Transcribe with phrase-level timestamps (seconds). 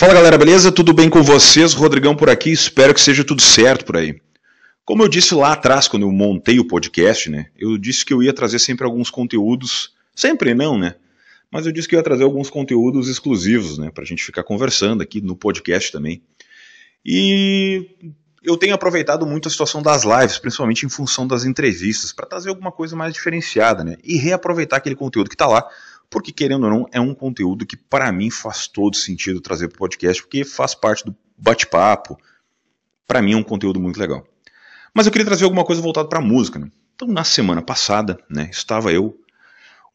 [0.00, 0.72] Fala galera, beleza?
[0.72, 1.74] Tudo bem com vocês?
[1.74, 4.18] Rodrigão por aqui, espero que seja tudo certo por aí.
[4.82, 7.46] Como eu disse lá atrás, quando eu montei o podcast, né?
[7.56, 9.92] Eu disse que eu ia trazer sempre alguns conteúdos.
[10.16, 10.94] Sempre não, né?
[11.50, 13.90] Mas eu disse que eu ia trazer alguns conteúdos exclusivos, né?
[13.90, 16.22] Pra gente ficar conversando aqui no podcast também.
[17.04, 17.90] E
[18.42, 22.48] eu tenho aproveitado muito a situação das lives, principalmente em função das entrevistas, para trazer
[22.48, 23.96] alguma coisa mais diferenciada, né?
[24.02, 25.68] E reaproveitar aquele conteúdo que está lá
[26.10, 29.76] porque querendo ou não, é um conteúdo que para mim faz todo sentido trazer para
[29.76, 32.18] o podcast, porque faz parte do bate-papo.
[33.06, 34.26] Para mim é um conteúdo muito legal.
[34.92, 36.58] Mas eu queria trazer alguma coisa voltada para música.
[36.58, 36.68] Né?
[36.96, 39.16] Então, na semana passada, né, estava eu,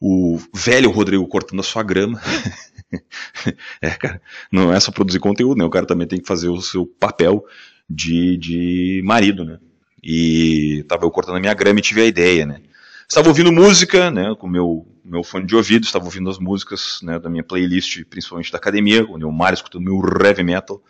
[0.00, 2.20] o velho Rodrigo cortando a sua grama.
[3.80, 5.64] é, cara, não é só produzir conteúdo, né?
[5.64, 7.44] O cara também tem que fazer o seu papel
[7.88, 9.58] de, de marido, né?
[10.02, 12.60] E estava eu cortando a minha grama e tive a ideia, né?
[13.08, 17.18] Estava ouvindo música, né, com meu meu fone de ouvido, estava ouvindo as músicas né,
[17.18, 20.82] da minha playlist, principalmente da academia, onde eu malho escutando meu heavy metal.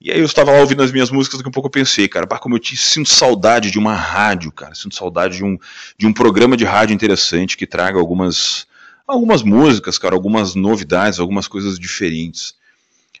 [0.00, 2.24] E aí eu estava lá ouvindo as minhas músicas, daqui a pouco eu pensei, cara,
[2.24, 5.58] bah, como eu te, sinto saudade de uma rádio, cara, sinto saudade de um,
[5.98, 8.66] de um programa de rádio interessante que traga algumas,
[9.06, 12.54] algumas músicas, cara, algumas novidades, algumas coisas diferentes.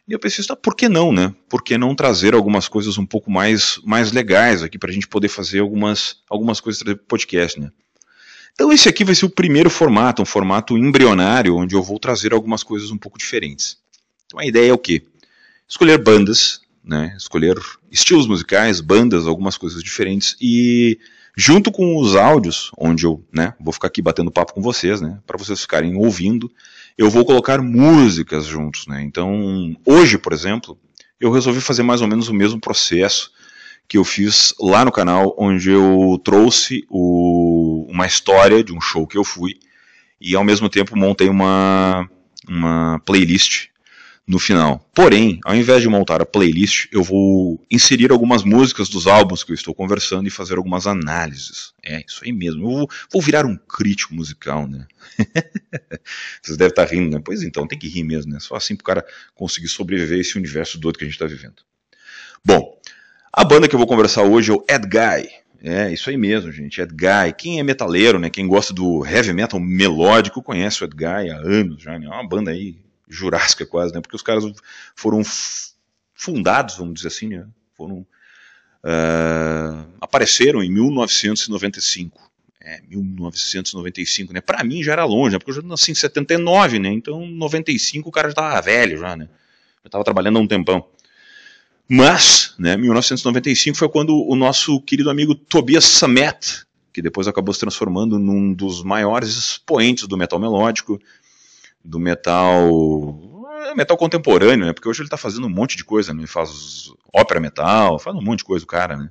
[0.08, 1.32] E eu pensei, tá, por que não, né?
[1.48, 5.06] Por que não trazer algumas coisas um pouco mais, mais legais aqui para a gente
[5.06, 7.70] poder fazer algumas, algumas coisas para podcast, né?
[8.54, 12.32] Então esse aqui vai ser o primeiro formato, um formato embrionário, onde eu vou trazer
[12.32, 13.78] algumas coisas um pouco diferentes.
[14.26, 15.02] Então a ideia é o quê?
[15.68, 17.56] Escolher bandas, né, escolher
[17.90, 20.98] estilos musicais, bandas, algumas coisas diferentes e
[21.36, 25.18] junto com os áudios, onde eu né, vou ficar aqui batendo papo com vocês, né,
[25.26, 26.50] para vocês ficarem ouvindo,
[26.98, 28.86] eu vou colocar músicas juntos.
[28.86, 29.02] Né.
[29.02, 30.78] Então hoje, por exemplo,
[31.18, 33.30] eu resolvi fazer mais ou menos o mesmo processo
[33.88, 37.41] que eu fiz lá no canal, onde eu trouxe o,
[37.88, 39.58] uma história de um show que eu fui
[40.20, 42.08] e ao mesmo tempo montei uma,
[42.48, 43.68] uma playlist
[44.26, 44.88] no final.
[44.94, 49.50] Porém, ao invés de montar a playlist, eu vou inserir algumas músicas dos álbuns que
[49.50, 51.72] eu estou conversando e fazer algumas análises.
[51.82, 52.62] É, isso aí mesmo.
[52.62, 54.86] Eu vou, vou virar um crítico musical, né?
[56.40, 57.22] Vocês devem estar rindo, né?
[57.24, 58.38] Pois então, tem que rir mesmo, né?
[58.40, 59.04] Só assim o cara
[59.34, 61.62] conseguir sobreviver a esse universo doido que a gente está vivendo.
[62.44, 62.78] Bom,
[63.32, 65.28] a banda que eu vou conversar hoje é o Ed Guy.
[65.64, 66.80] É, isso aí mesmo, gente.
[66.80, 67.32] Ed Guy.
[67.38, 68.28] Quem é metaleiro, né?
[68.28, 72.06] Quem gosta do heavy metal melódico conhece o Ed Guy há anos já, né?
[72.06, 72.76] É uma banda aí
[73.08, 74.00] jurássica quase, né?
[74.00, 74.44] Porque os caras
[74.96, 75.22] foram
[76.14, 77.46] fundados, vamos dizer assim, né?
[77.76, 77.98] Foram
[78.82, 82.32] uh, apareceram em 1995.
[82.64, 84.40] É, 1995, né?
[84.40, 85.38] Pra mim já era longe, né?
[85.38, 86.88] Porque eu já nasci em 79, né?
[86.88, 89.28] Então, 95 o cara já tava velho já, né?
[89.84, 90.88] Eu tava trabalhando há um tempão.
[91.94, 97.60] Mas, né, 1995 foi quando o nosso querido amigo Tobias Sammet, que depois acabou se
[97.60, 100.98] transformando num dos maiores expoentes do metal melódico,
[101.84, 104.72] do metal é, metal contemporâneo, né?
[104.72, 106.26] Porque hoje ele está fazendo um monte de coisa, né?
[106.26, 109.10] Faz ópera metal, faz um monte de coisa o cara, né?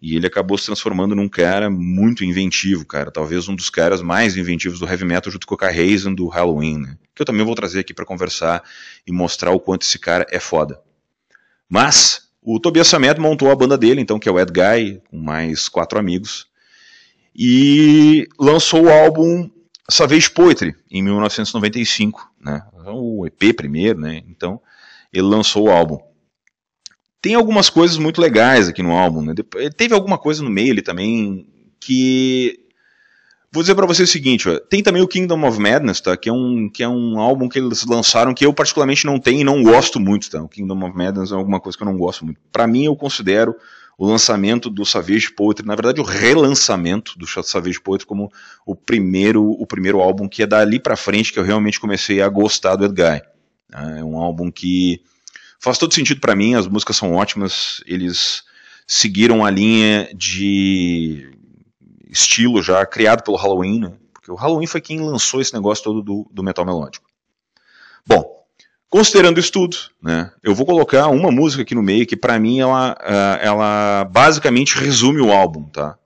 [0.00, 3.10] E ele acabou se transformando num cara muito inventivo, cara.
[3.10, 6.78] Talvez um dos caras mais inventivos do heavy metal, junto com o Carrazen do Halloween,
[6.78, 6.96] né?
[7.14, 8.62] Que eu também vou trazer aqui para conversar
[9.06, 10.80] e mostrar o quanto esse cara é foda.
[11.68, 15.18] Mas o Tobias Sammet montou a banda dele, então, que é o Ed Guy, com
[15.18, 16.46] mais quatro amigos,
[17.34, 19.50] e lançou o álbum
[19.90, 22.62] Savage Poetry em 1995, né?
[22.86, 24.22] O EP primeiro, né?
[24.28, 24.60] Então,
[25.12, 25.98] ele lançou o álbum.
[27.20, 29.34] Tem algumas coisas muito legais aqui no álbum, né?
[29.76, 31.46] Teve alguma coisa no meio ali também
[31.80, 32.67] que
[33.50, 36.14] Vou dizer para você o seguinte, ó, tem também o Kingdom of Madness, tá?
[36.18, 39.40] Que é um que é um álbum que eles lançaram que eu particularmente não tenho
[39.40, 40.42] e não gosto muito, tá?
[40.42, 42.38] O Kingdom of Madness é alguma coisa que eu não gosto muito.
[42.52, 43.56] Para mim eu considero
[43.96, 48.30] o lançamento do Savage Poetry, na verdade o relançamento do Savage Poetry como
[48.66, 52.28] o primeiro o primeiro álbum que é dali para frente que eu realmente comecei a
[52.28, 53.22] gostar do Ed Guy.
[53.72, 55.00] É um álbum que
[55.58, 58.42] faz todo sentido para mim, as músicas são ótimas, eles
[58.86, 61.37] seguiram a linha de
[62.08, 63.92] estilo já criado pelo Halloween, né?
[64.28, 67.06] porque o Halloween foi quem lançou esse negócio todo do, do metal melódico.
[68.06, 68.24] Bom,
[68.88, 72.60] considerando isso tudo, né, eu vou colocar uma música aqui no meio que para mim
[72.60, 75.96] ela, é, ela basicamente resume o álbum, tá?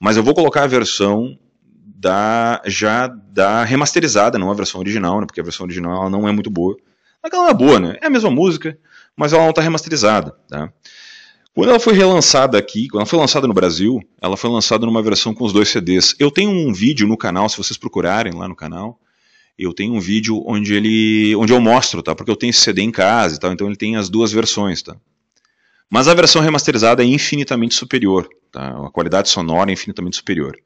[0.00, 1.38] Mas eu vou colocar a versão
[1.72, 6.28] da já da remasterizada, não a versão original, né, porque a versão original ela não
[6.28, 6.76] é muito boa.
[7.22, 7.96] Mas ela é boa, né?
[8.00, 8.78] É a mesma música,
[9.16, 10.72] mas ela não está remasterizada, tá?
[11.56, 15.02] Quando ela foi relançada aqui, quando ela foi lançada no Brasil, ela foi lançada numa
[15.02, 16.14] versão com os dois CDs.
[16.18, 19.00] Eu tenho um vídeo no canal, se vocês procurarem lá no canal,
[19.58, 22.14] eu tenho um vídeo onde ele, onde eu mostro, tá?
[22.14, 24.82] Porque eu tenho esse CD em casa e tal, então ele tem as duas versões,
[24.82, 24.98] tá?
[25.88, 28.86] Mas a versão remasterizada é infinitamente superior, tá?
[28.86, 30.58] A qualidade sonora é infinitamente superior.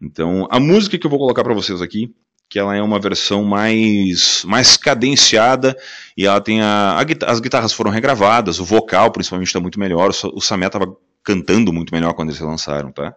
[0.00, 2.10] Então, a música que eu vou colocar para vocês aqui
[2.48, 5.76] que ela é uma versão mais, mais cadenciada
[6.16, 10.10] e ela tem a, a as guitarras foram regravadas, o vocal principalmente está muito melhor,
[10.10, 10.86] o, o Samé estava
[11.22, 13.14] cantando muito melhor quando eles lançaram, tá?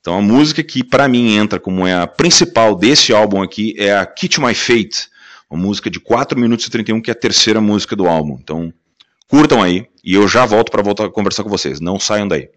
[0.00, 3.96] Então a música que para mim entra como é a principal desse álbum aqui é
[3.96, 5.08] a Kit My Fate,
[5.50, 8.38] uma música de 4 minutos e 31 que é a terceira música do álbum.
[8.40, 8.72] Então
[9.26, 11.80] curtam aí e eu já volto para voltar a conversar com vocês.
[11.80, 12.50] Não saiam daí.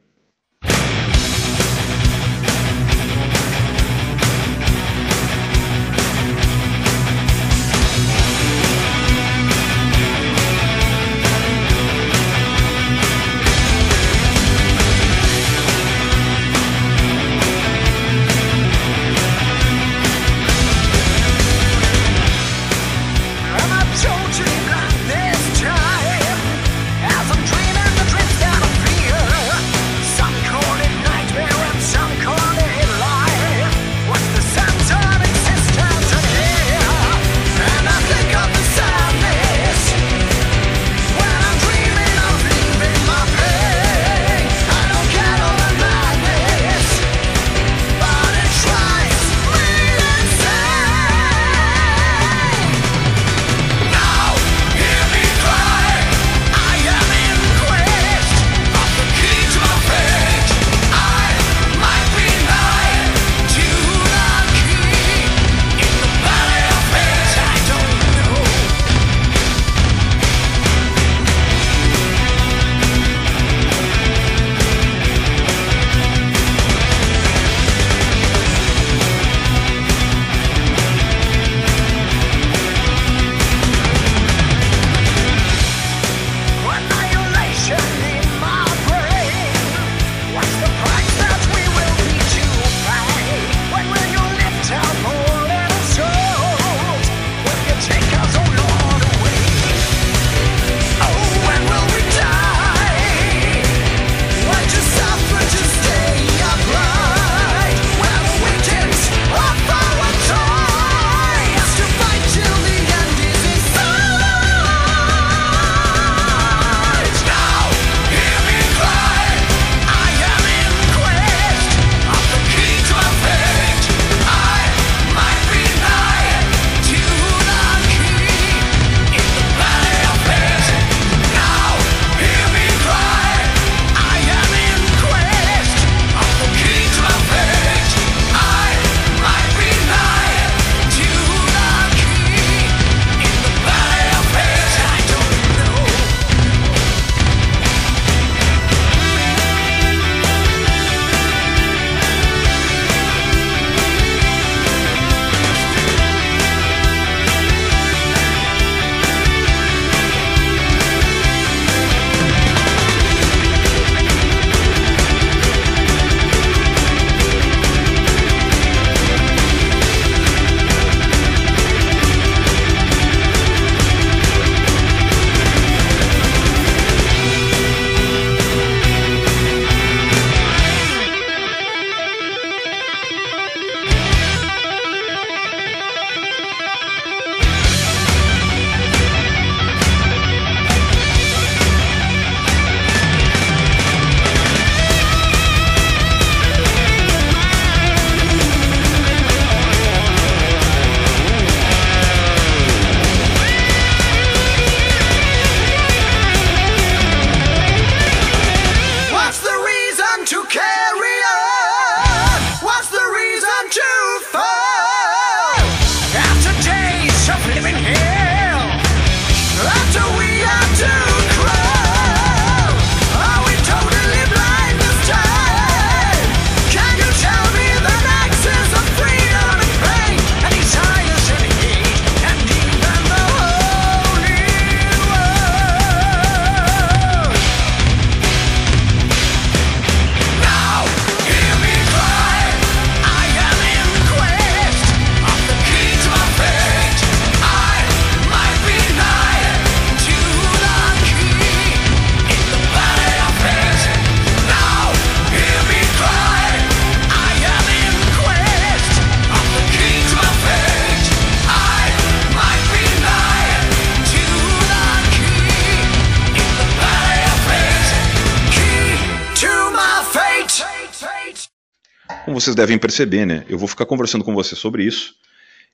[272.48, 273.46] Vocês devem perceber, né?
[273.50, 275.16] Eu vou ficar conversando com você sobre isso.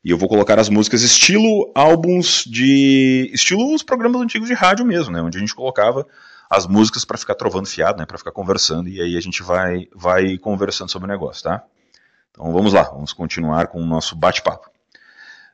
[0.03, 3.29] E eu vou colocar as músicas estilo álbuns de.
[3.31, 5.21] estilo os programas antigos de rádio mesmo, né?
[5.21, 6.05] Onde a gente colocava
[6.49, 8.05] as músicas para ficar trovando fiado, né?
[8.05, 8.89] Para ficar conversando.
[8.89, 11.63] E aí a gente vai, vai conversando sobre o negócio, tá?
[12.31, 14.69] Então vamos lá, vamos continuar com o nosso bate-papo.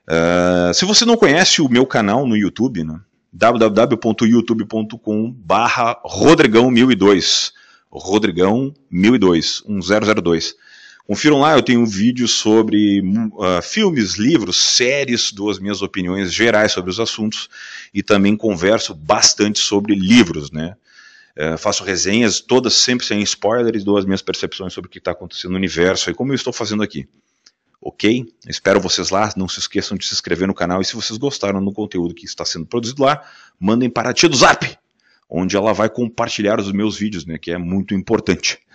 [0.07, 2.99] Uh, se você não conhece o meu canal no YouTube, né?
[3.31, 7.51] www.youtube.com barra Rodrigão1002
[7.91, 10.55] Rodrigão 1002 1002
[11.05, 16.71] Confiram lá, eu tenho um vídeo sobre uh, filmes, livros, séries, duas minhas opiniões gerais
[16.71, 17.49] sobre os assuntos
[17.91, 20.75] e também converso bastante sobre livros, né?
[21.35, 25.11] Uh, faço resenhas, todas sempre sem spoilers, dou as minhas percepções sobre o que está
[25.11, 27.07] acontecendo no universo e como eu estou fazendo aqui.
[27.81, 28.31] Ok?
[28.47, 31.63] Espero vocês lá, não se esqueçam de se inscrever no canal e se vocês gostaram
[31.63, 33.23] do conteúdo que está sendo produzido lá,
[33.59, 34.77] mandem para a tia do Zap,
[35.29, 37.37] onde ela vai compartilhar os meus vídeos, né?
[37.37, 38.59] Que é muito importante.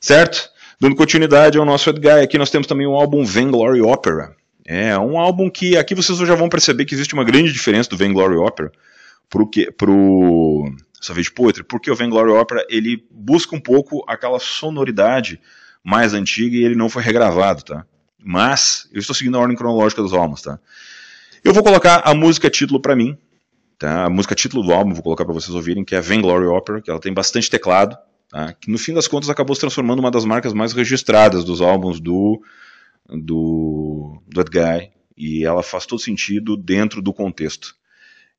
[0.00, 0.50] certo?
[0.80, 4.34] Dando continuidade ao nosso Edguy, aqui nós temos também o álbum Vainglory Opera.
[4.64, 7.96] É um álbum que aqui vocês já vão perceber que existe uma grande diferença do
[7.96, 8.72] Vainglory Opera
[9.28, 15.40] pro que pro Savage Poetry, porque o Vainglory Opera ele busca um pouco aquela sonoridade
[15.82, 17.84] mais antiga e ele não foi regravado, tá?
[18.22, 20.58] Mas eu estou seguindo a ordem cronológica dos álbuns, tá?
[21.42, 23.16] Eu vou colocar a música título para mim,
[23.78, 24.04] tá?
[24.04, 26.90] A música título do álbum vou colocar para vocês ouvirem, que é Vainglory Opera, que
[26.90, 27.96] ela tem bastante teclado,
[28.30, 28.52] Tá?
[28.52, 32.00] Que no fim das contas acabou se transformando uma das marcas mais registradas dos álbuns
[32.00, 32.40] do,
[33.08, 34.90] do, do Ed Guy.
[35.16, 37.74] E ela faz todo sentido dentro do contexto.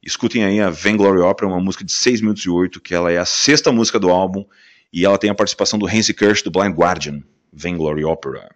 [0.01, 3.19] Escutem aí a Vainglory Opera, uma música de 6 minutos e 8, que ela é
[3.19, 4.45] a sexta música do álbum,
[4.91, 7.21] e ela tem a participação do Hansi Kirsch do Blind Guardian,
[7.53, 8.49] Vainglory Opera.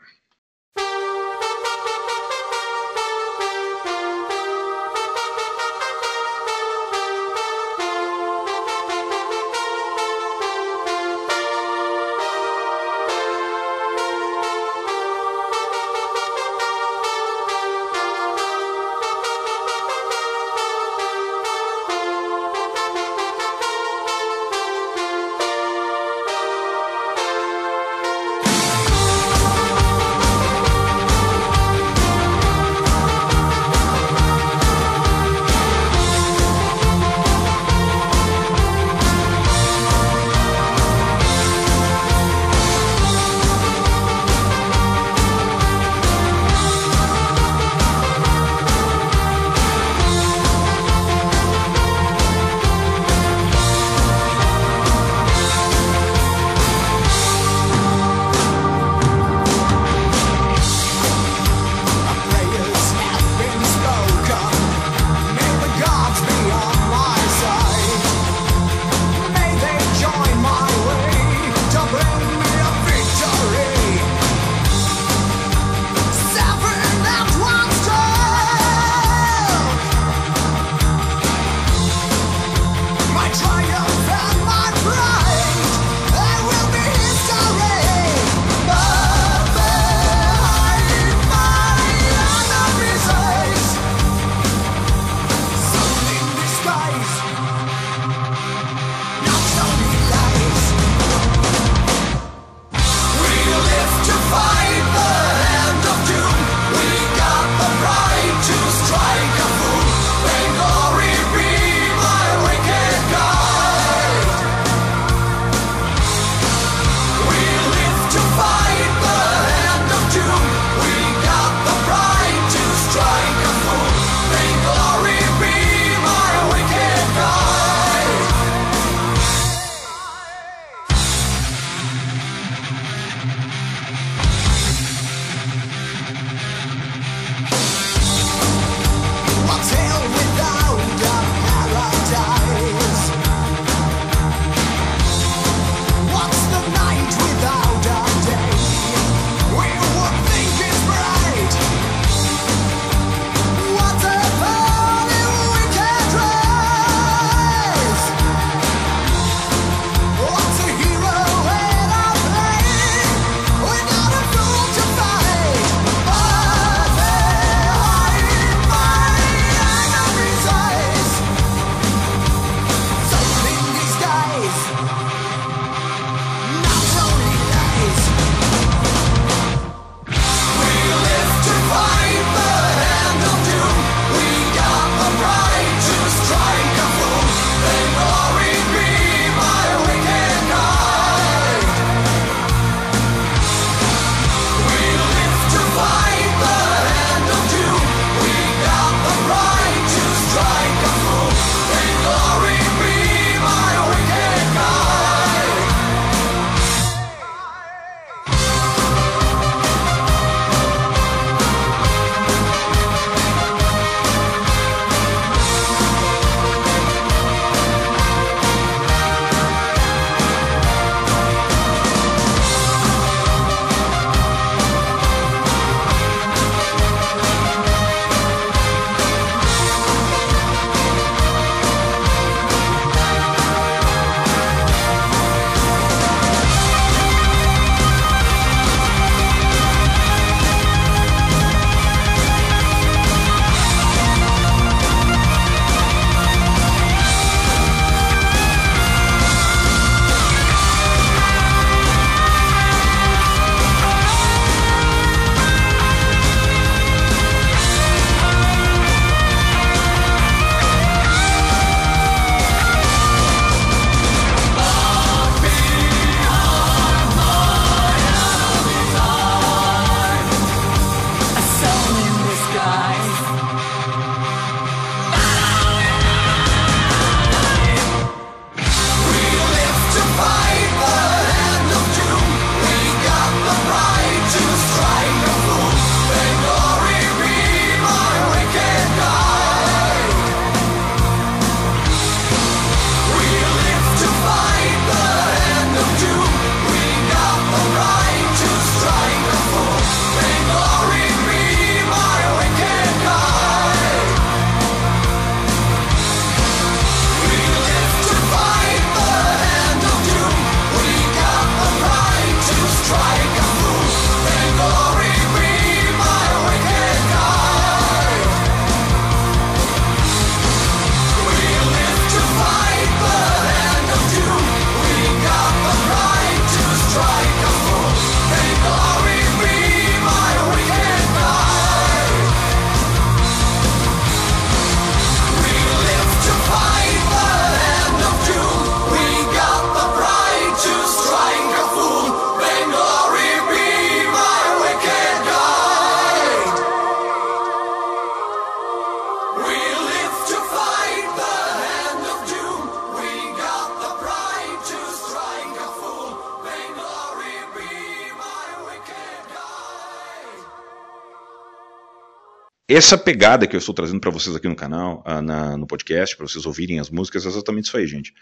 [362.76, 366.16] Essa pegada que eu estou trazendo para vocês aqui no canal, uh, na, no podcast,
[366.18, 368.14] para vocês ouvirem as músicas, é exatamente isso aí, gente.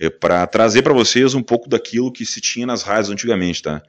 [0.00, 3.80] É para trazer para vocês um pouco daquilo que se tinha nas rádios antigamente, tá?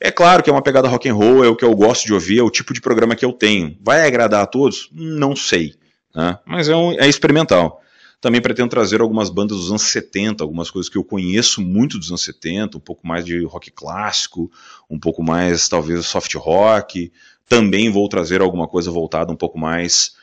[0.00, 2.12] É claro que é uma pegada rock and roll, é o que eu gosto de
[2.12, 3.76] ouvir, é o tipo de programa que eu tenho.
[3.80, 4.88] Vai agradar a todos?
[4.90, 5.74] Não sei,
[6.12, 6.38] né?
[6.44, 7.80] mas é, um, é experimental.
[8.20, 12.08] Também pretendo trazer algumas bandas dos anos 70, algumas coisas que eu conheço muito dos
[12.08, 14.50] anos 70, um pouco mais de rock clássico,
[14.90, 17.12] um pouco mais, talvez, soft rock.
[17.48, 20.14] Também vou trazer alguma coisa voltada um pouco mais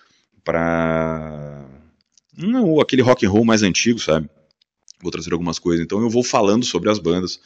[0.43, 1.65] para
[2.35, 4.29] não aquele rock and roll mais antigo, sabe?
[5.01, 5.83] Vou trazer algumas coisas.
[5.83, 7.39] Então eu vou falando sobre as bandas,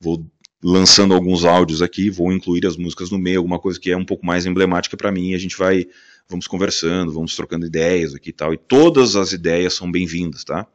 [0.00, 0.24] vou
[0.62, 4.04] lançando alguns áudios aqui, vou incluir as músicas no meio, alguma coisa que é um
[4.04, 5.86] pouco mais emblemática para mim, e a gente vai
[6.28, 10.66] vamos conversando, vamos trocando ideias aqui e tal, e todas as ideias são bem-vindas, tá?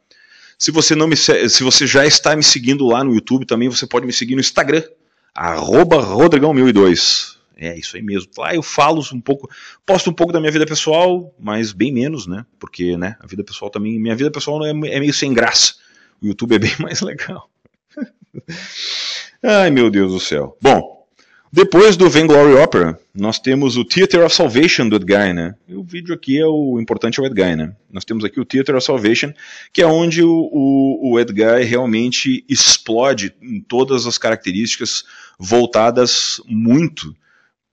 [0.58, 3.86] Se você não me se você já está me seguindo lá no YouTube, também você
[3.86, 4.82] pode me seguir no Instagram,
[5.36, 7.33] Rodrigão1002.
[7.56, 8.30] É isso aí mesmo.
[8.36, 9.48] Lá eu falo um pouco,
[9.86, 12.44] posto um pouco da minha vida pessoal, mas bem menos, né?
[12.58, 15.74] Porque, né, a vida pessoal também, minha vida pessoal é, é meio sem graça.
[16.20, 17.48] O YouTube é bem mais legal.
[19.42, 20.56] Ai, meu Deus do céu.
[20.60, 20.94] Bom,
[21.52, 25.54] depois do Vainglory Opera, nós temos o Theater of Salvation do Ed Guy, né?
[25.68, 27.76] E o vídeo aqui é o importante é o Ed Guy, né?
[27.92, 29.32] Nós temos aqui o Theater of Salvation,
[29.72, 35.04] que é onde o, o, o Ed Guy realmente explode em todas as características
[35.38, 37.14] voltadas muito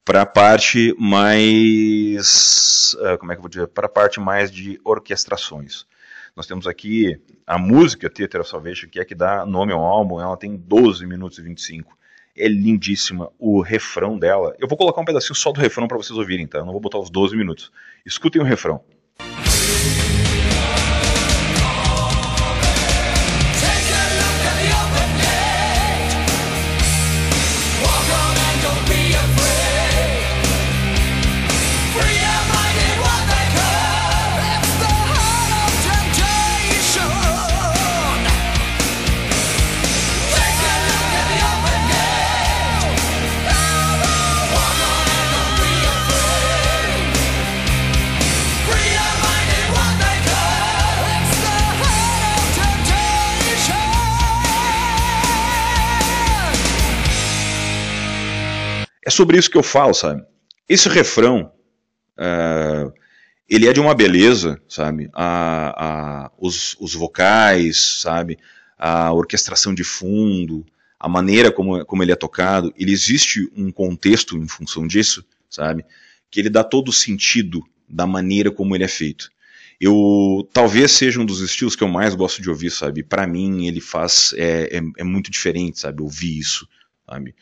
[0.04, 4.52] para a parte mais, uh, como é que eu vou dizer, para a parte mais
[4.52, 5.86] de orquestrações.
[6.36, 10.20] Nós temos aqui a música Theater of Salvation, que é que dá nome ao álbum,
[10.20, 11.98] ela tem 12 minutos e 25
[12.36, 13.30] é lindíssima.
[13.38, 14.56] O refrão dela.
[14.60, 16.60] Eu vou colocar um pedacinho só do refrão para vocês ouvirem, tá?
[16.60, 17.72] Eu não vou botar os 12 minutos.
[18.06, 18.82] Escutem o refrão.
[59.12, 60.24] Sobre isso que eu falo, sabe?
[60.68, 61.52] Esse refrão,
[62.18, 62.92] uh,
[63.50, 65.10] ele é de uma beleza, sabe?
[65.14, 68.40] A, os, os vocais, sabe?
[68.78, 70.66] A orquestração de fundo,
[70.98, 75.84] a maneira como, como ele é tocado, ele existe um contexto em função disso, sabe?
[76.30, 79.32] Que ele dá todo o sentido da maneira como ele é feito.
[79.80, 83.02] Eu talvez seja um dos estilos que eu mais gosto de ouvir, sabe?
[83.02, 86.04] Para mim ele faz é, é, é, muito diferente, sabe?
[86.04, 86.68] Ouvir isso,
[87.06, 87.36] sabe?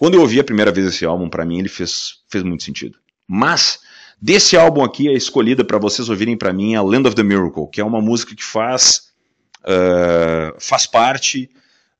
[0.00, 2.98] Quando eu ouvi a primeira vez esse álbum, para mim ele fez, fez muito sentido.
[3.28, 3.80] Mas
[4.18, 7.22] desse álbum aqui, a escolhida para vocês ouvirem para mim é a Land of the
[7.22, 9.10] Miracle, que é uma música que faz
[9.58, 11.50] uh, faz parte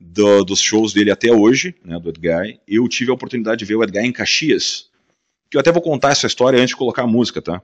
[0.00, 2.58] do, dos shows dele até hoje, né, do Edguy.
[2.66, 4.88] Eu tive a oportunidade de ver o Edguy em Caxias,
[5.50, 7.60] que eu até vou contar essa história antes de colocar a música, tá?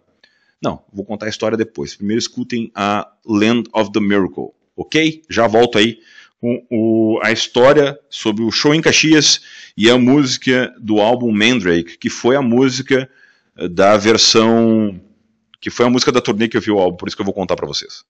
[0.62, 1.96] Não, vou contar a história depois.
[1.96, 5.22] Primeiro escutem a Land of the Miracle, ok?
[5.30, 5.98] Já volto aí
[6.40, 9.40] com o, a história sobre o show em Caxias
[9.76, 13.10] e a música do álbum Mandrake, que foi a música
[13.56, 15.00] eh, da versão.
[15.60, 17.26] que foi a música da turnê que eu vi o álbum, por isso que eu
[17.26, 18.04] vou contar para vocês.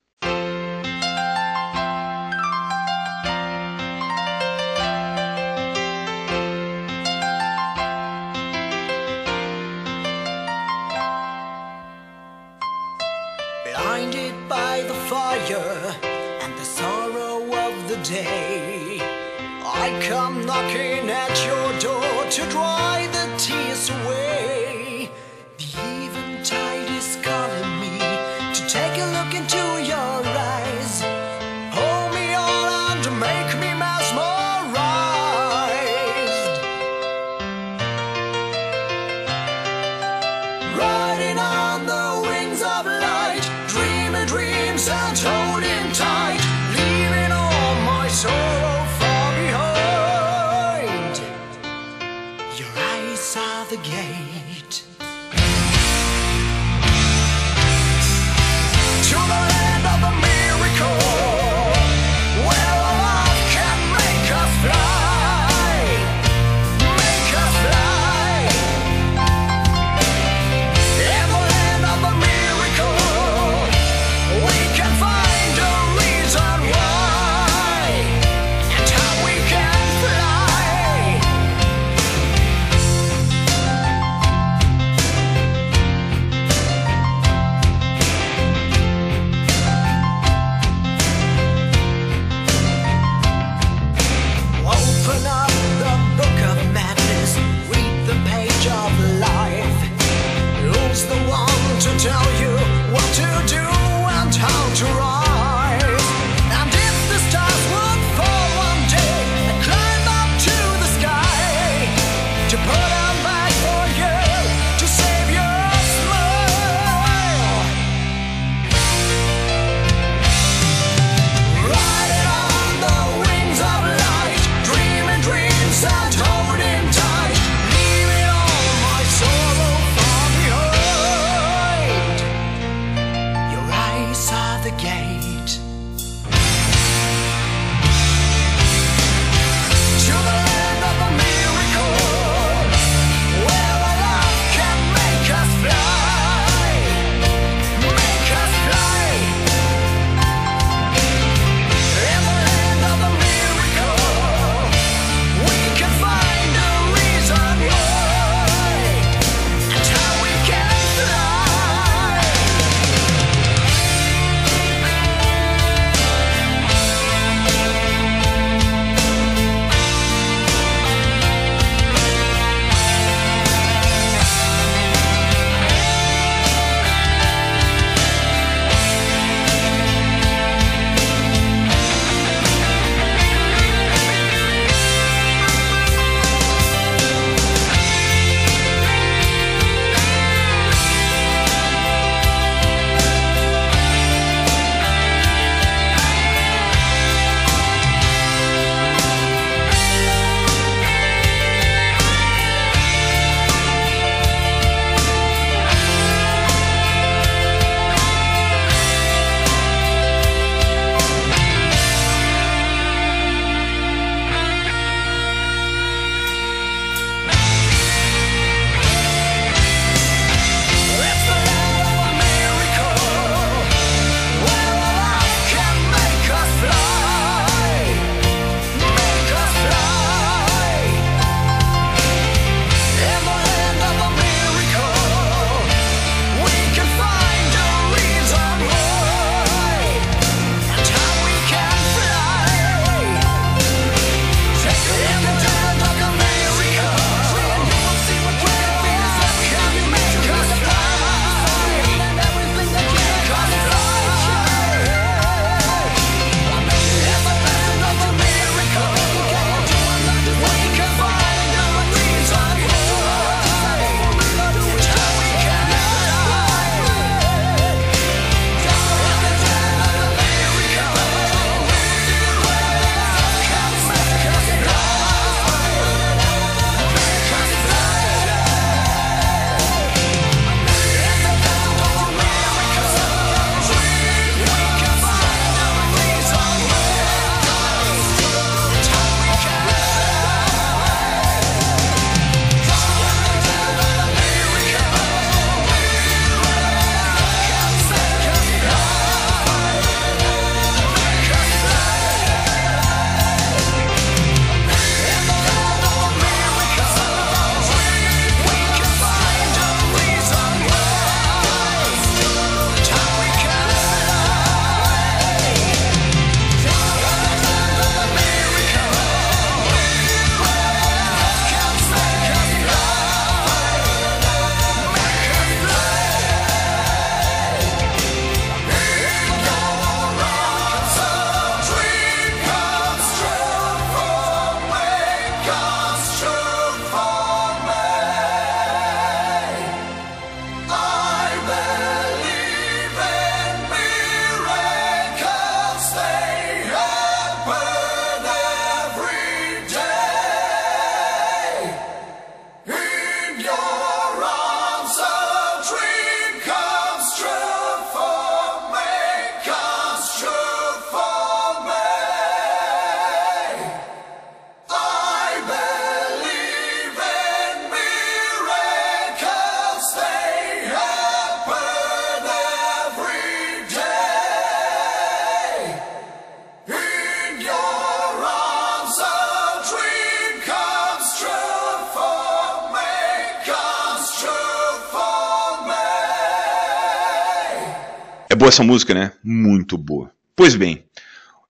[388.57, 389.13] Essa música, né?
[389.23, 390.11] Muito boa.
[390.35, 390.83] Pois bem,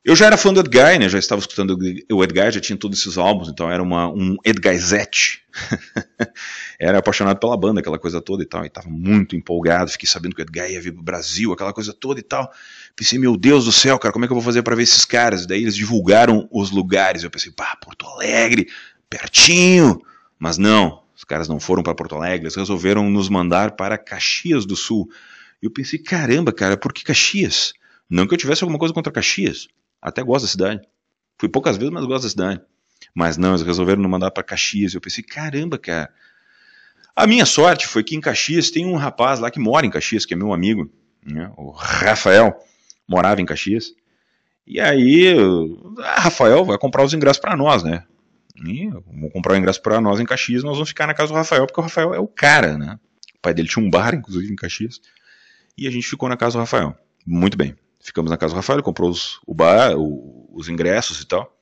[0.04, 1.08] eu já era fã do Edgar, né?
[1.08, 1.78] Já estava escutando
[2.10, 5.42] o Edgar, já tinha todos esses álbuns, então era uma, um Edgarzete.
[6.80, 9.90] era apaixonado pela banda, aquela coisa toda e tal, e estava muito empolgado.
[9.90, 12.50] Fiquei sabendo que o Edgar ia vir pro Brasil, aquela coisa toda e tal.
[12.96, 15.04] Pensei, meu Deus do céu, cara, como é que eu vou fazer para ver esses
[15.04, 15.44] caras?
[15.44, 17.22] E daí eles divulgaram os lugares.
[17.22, 18.66] Eu pensei, pá, Porto Alegre,
[19.08, 20.00] pertinho.
[20.40, 24.66] Mas não, os caras não foram para Porto Alegre, eles resolveram nos mandar para Caxias
[24.66, 25.08] do Sul.
[25.62, 27.72] Eu pensei, caramba, cara, por que Caxias?
[28.08, 29.68] Não que eu tivesse alguma coisa contra Caxias.
[30.00, 30.80] Até gosto da cidade.
[31.38, 32.60] Fui poucas vezes, mas gosto da cidade.
[33.14, 34.94] Mas não, eles resolveram me mandar para Caxias.
[34.94, 36.10] Eu pensei, caramba, cara.
[37.14, 40.26] A minha sorte foi que em Caxias tem um rapaz lá que mora em Caxias,
[40.26, 40.90] que é meu amigo,
[41.24, 41.50] né?
[41.56, 42.54] o Rafael,
[43.08, 43.94] morava em Caxias.
[44.66, 45.34] E aí,
[45.98, 48.04] ah, Rafael vai comprar os ingressos para nós, né?
[49.06, 51.66] Vou comprar o ingresso para nós em Caxias, nós vamos ficar na casa do Rafael,
[51.66, 52.98] porque o Rafael é o cara, né?
[53.36, 55.00] O pai dele tinha um bar, inclusive, em Caxias.
[55.76, 56.96] E a gente ficou na casa do Rafael.
[57.26, 57.76] Muito bem.
[58.00, 61.52] Ficamos na casa do Rafael, comprou os, o bar, o, os ingressos e tal.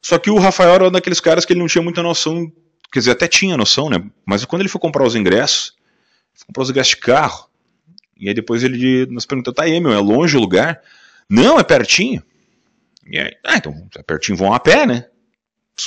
[0.00, 2.50] Só que o Rafael era um daqueles caras que ele não tinha muita noção,
[2.92, 4.02] quer dizer, até tinha noção, né?
[4.24, 5.74] Mas quando ele foi comprar os ingressos,
[6.46, 7.48] comprou os ingressos de carro.
[8.16, 10.80] E aí depois ele nos perguntou, tá aí, meu, é longe o lugar?
[11.28, 12.22] Não, é pertinho.
[13.06, 15.06] E aí, ah, então, é pertinho, vão a pé, né?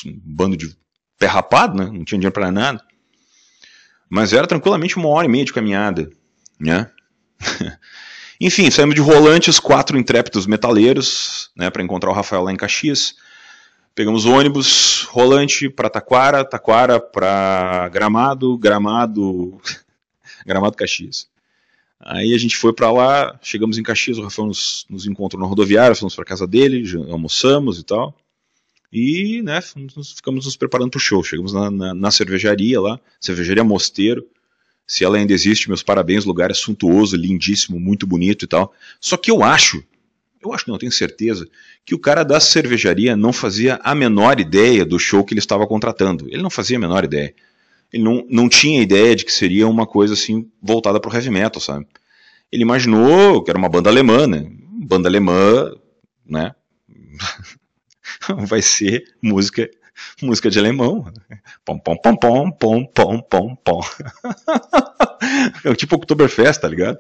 [0.06, 0.76] Um bando de
[1.18, 1.86] pé rapado, né?
[1.86, 2.84] Não tinha dinheiro para nada.
[4.10, 6.12] Mas era tranquilamente uma hora e meia de caminhada,
[6.60, 6.90] né?
[8.40, 13.16] Enfim, saímos de Rolantes, quatro intrépidos metaleiros, né, para encontrar o Rafael lá em Caxias.
[13.94, 19.62] Pegamos ônibus, Rolante para Taquara, Taquara para Gramado, Gramado,
[20.46, 21.28] Gramado Caxias.
[22.00, 25.48] Aí a gente foi para lá, chegamos em Caxias, o Rafael nos, nos encontrou na
[25.48, 28.16] rodoviária, fomos para casa dele, almoçamos e tal.
[28.92, 31.24] E, né, ficamos nos preparando para o show.
[31.24, 34.26] Chegamos na, na, na cervejaria lá, cervejaria Mosteiro.
[34.92, 38.74] Se ela ainda existe, meus parabéns, lugar é suntuoso, lindíssimo, muito bonito e tal.
[39.00, 39.82] Só que eu acho,
[40.44, 41.48] eu acho não tenho certeza,
[41.86, 45.66] que o cara da cervejaria não fazia a menor ideia do show que ele estava
[45.66, 46.28] contratando.
[46.28, 47.34] Ele não fazia a menor ideia.
[47.94, 51.30] Ele não, não tinha ideia de que seria uma coisa assim voltada para o heavy
[51.30, 51.88] metal, sabe?
[52.52, 54.46] Ele imaginou que era uma banda alemã, né?
[54.86, 55.74] Banda alemã,
[56.26, 56.54] né?
[58.46, 59.72] Vai ser música
[60.22, 61.12] música de alemão.
[61.66, 63.82] Pom, pom, pom, pom, pom, pom, pom, pom.
[65.66, 66.98] é tipo Oktoberfest, tá ligado?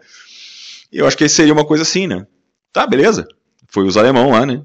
[0.92, 2.26] E eu acho que seria uma coisa assim, né?
[2.74, 3.28] Tá, beleza.
[3.68, 4.64] Foi os alemão lá, né?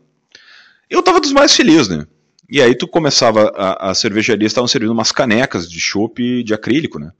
[0.88, 2.06] Eu tava dos mais felizes, né?
[2.48, 6.98] E aí tu começava, a, a cervejaria estavam servindo umas canecas de chopp de acrílico,
[6.98, 7.10] né?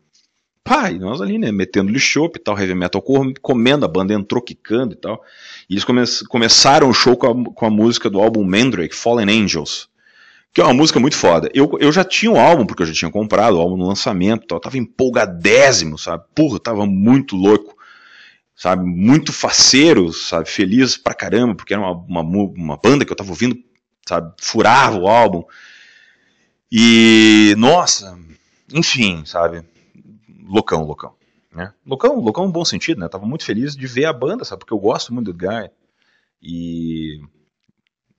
[0.62, 3.00] Pai, nós ali, né, metendo-lhe chopp e tal, heavy metal
[3.40, 5.22] comendo, a banda entrou quicando e tal.
[5.70, 9.44] E eles come começaram o show com a, com a música do álbum Mandrake, Fallen
[9.44, 9.88] Angels
[10.56, 11.50] que é uma música muito foda.
[11.52, 14.46] Eu, eu já tinha o álbum, porque eu já tinha comprado o álbum no lançamento,
[14.46, 16.24] tal, tava empolgadésimo, sabe?
[16.34, 17.76] Porra, tava muito louco,
[18.54, 18.82] sabe?
[18.82, 20.48] Muito faceiro, sabe?
[20.48, 23.62] Feliz pra caramba, porque era uma, uma, uma banda que eu tava ouvindo,
[24.08, 24.32] sabe?
[24.40, 25.44] Furava o álbum.
[26.72, 28.18] E, nossa,
[28.72, 29.62] enfim, sabe?
[30.42, 31.12] Loucão, loucão.
[31.52, 31.70] Né?
[31.84, 33.08] Loucão, loucão no bom sentido, né?
[33.08, 34.60] Tava muito feliz de ver a banda, sabe?
[34.60, 35.68] Porque eu gosto muito do Guy.
[36.42, 37.20] E.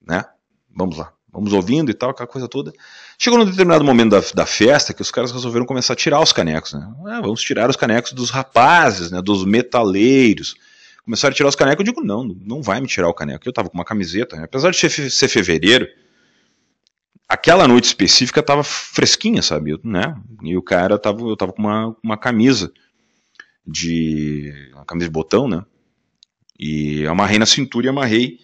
[0.08, 0.24] né?
[0.70, 2.74] Vamos lá vamos ouvindo e tal, aquela coisa toda.
[3.18, 6.32] Chegou num determinado momento da, da festa que os caras resolveram começar a tirar os
[6.32, 6.88] canecos, né?
[7.08, 9.22] Ah, vamos tirar os canecos dos rapazes, né?
[9.22, 10.56] Dos metaleiros.
[11.04, 13.48] Começaram a tirar os canecos, eu digo, não, não vai me tirar o caneco.
[13.48, 14.44] Eu tava com uma camiseta, né?
[14.44, 15.88] apesar de ser, ser fevereiro,
[17.28, 19.80] aquela noite específica tava fresquinha, sabe?
[19.84, 20.16] Né?
[20.44, 22.72] E o cara tava, eu tava com uma, uma camisa
[23.66, 24.54] de.
[24.74, 25.64] uma camisa de botão, né?
[26.60, 28.40] E amarrei na cintura e amarrei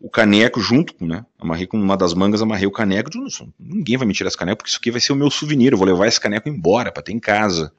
[0.00, 1.26] o caneco junto, né?
[1.38, 3.10] Amarrei com uma das mangas, amarrei o caneco.
[3.10, 3.26] Digo,
[3.58, 5.72] ninguém vai me tirar esse caneco, porque isso aqui vai ser o meu souvenir.
[5.72, 7.70] Eu vou levar esse caneco embora para ter em casa.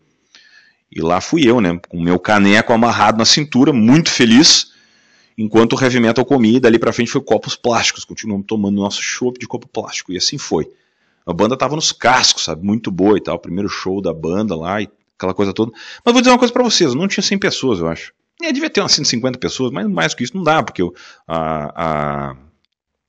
[0.92, 1.80] E lá fui eu, né?
[1.90, 4.72] Com o meu caneco amarrado na cintura, muito feliz,
[5.36, 6.58] enquanto o heavy metal comia.
[6.58, 8.06] E dali pra frente foi copos plásticos.
[8.06, 10.14] Continuamos tomando nosso chopp de copo plástico.
[10.14, 10.70] E assim foi.
[11.26, 12.64] A banda tava nos cascos, sabe?
[12.64, 13.40] Muito boa e tal.
[13.40, 15.72] Primeiro show da banda lá e aquela coisa toda.
[16.06, 18.14] Mas vou dizer uma coisa para vocês: não tinha 100 pessoas, eu acho.
[18.44, 20.82] É, devia ter umas 150 pessoas, mas mais que isso não dá, porque
[21.28, 22.38] a, a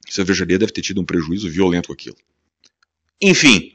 [0.08, 2.16] cervejaria deve ter tido um prejuízo violento com aquilo.
[3.20, 3.72] Enfim,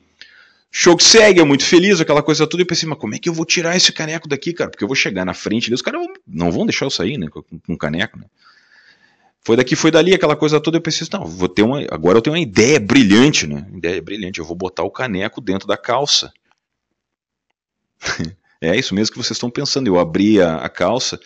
[0.69, 2.61] show que segue, é muito feliz, aquela coisa toda.
[2.61, 4.69] Eu pensei, mas como é que eu vou tirar esse caneco daqui, cara?
[4.69, 7.27] Porque eu vou chegar na frente ali, os caras não vão deixar eu sair, né,
[7.29, 8.25] com, o caneco, né?
[9.41, 10.75] Foi daqui, foi dali, aquela coisa toda.
[10.75, 13.65] Eu pensei, não, vou ter uma, agora eu tenho uma ideia brilhante, né?
[13.73, 16.33] Ideia brilhante, eu vou botar o caneco dentro da calça.
[18.59, 19.87] é isso mesmo que vocês estão pensando.
[19.87, 21.17] Eu abri a, a calça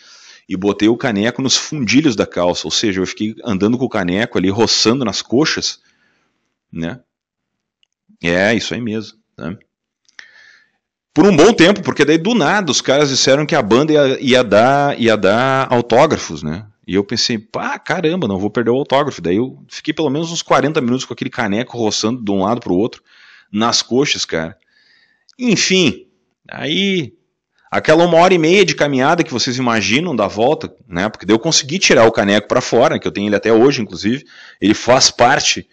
[0.48, 3.90] e botei o caneco nos fundilhos da calça, ou seja, eu fiquei andando com o
[3.90, 5.80] caneco ali, roçando nas coxas,
[6.72, 7.00] né?
[8.24, 9.58] É, isso aí mesmo, né?
[11.14, 14.20] por um bom tempo, porque daí do nada os caras disseram que a banda ia,
[14.22, 16.66] ia, dar, ia dar autógrafos, né?
[16.88, 19.22] E eu pensei, pá, caramba, não vou perder o autógrafo.
[19.22, 22.60] Daí eu fiquei pelo menos uns 40 minutos com aquele caneco roçando de um lado
[22.60, 23.04] pro outro,
[23.52, 24.58] nas coxas, cara.
[25.38, 26.08] Enfim,
[26.50, 27.14] aí
[27.72, 31.08] aquela uma hora e meia de caminhada que vocês imaginam da volta, né?
[31.08, 33.82] Porque daí eu consegui tirar o caneco para fora, que eu tenho ele até hoje,
[33.82, 34.26] inclusive.
[34.60, 35.68] Ele faz parte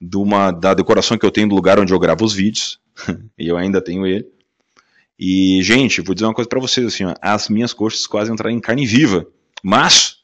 [0.00, 2.80] de uma, da decoração que eu tenho do lugar onde eu gravo os vídeos.
[3.38, 4.26] e eu ainda tenho ele.
[5.16, 8.56] E, gente, vou dizer uma coisa para vocês, assim, ó, as minhas coxas quase entraram
[8.56, 9.24] em carne viva.
[9.62, 10.16] Mas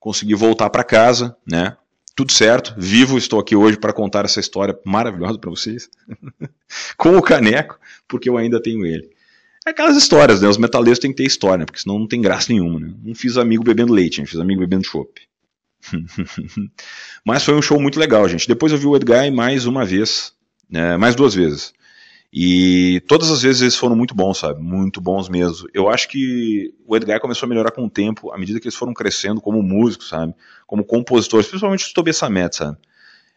[0.00, 1.76] consegui voltar para casa, né?
[2.16, 5.88] Tudo certo, vivo, estou aqui hoje para contar essa história maravilhosa para vocês.
[6.96, 9.08] Com o caneco, porque eu ainda tenho ele.
[9.68, 10.48] É aquelas histórias, né?
[10.48, 12.94] Os metaleiros têm que ter história, porque senão não tem graça nenhuma, né?
[13.04, 14.26] Não fiz amigo bebendo leite, né?
[14.26, 15.20] fiz amigo bebendo chopp.
[17.22, 18.48] Mas foi um show muito legal, gente.
[18.48, 20.32] Depois eu vi o Edguy mais uma vez,
[20.70, 20.96] né?
[20.96, 21.74] mais duas vezes.
[22.32, 24.58] E todas as vezes eles foram muito bons, sabe?
[24.58, 25.68] Muito bons mesmo.
[25.74, 28.76] Eu acho que o Edgar começou a melhorar com o tempo, à medida que eles
[28.76, 30.34] foram crescendo como músicos, sabe?
[30.66, 32.78] Como compositores, principalmente o Tobias Samet, sabe?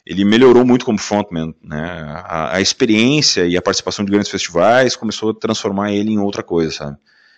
[0.06, 1.84] Ele melhorou muito como frontman, né?
[2.26, 6.42] A, a, experiência e a participação de grandes festivais começou a transformar ele em outra
[6.42, 6.98] coisa, sabe?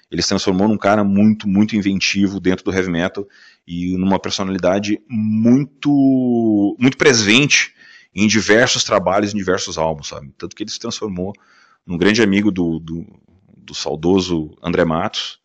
[0.10, 3.28] Ele se transformou num cara muito, muito inventivo dentro do heavy metal
[3.68, 5.90] e numa personalidade muito,
[6.80, 7.74] muito presente
[8.14, 10.32] em diversos trabalhos, em diversos álbuns, sabe?
[10.38, 11.34] Tanto que ele se transformou
[11.86, 13.06] num grande amigo do, do,
[13.58, 15.40] do saudoso André Matos,